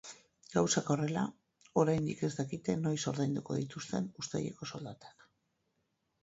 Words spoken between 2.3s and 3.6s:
dakite noiz ordainduko